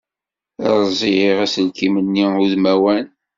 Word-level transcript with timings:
Rẓiɣ 0.81 1.37
aselkim-nni 1.45 2.25
udmawan. 2.43 3.05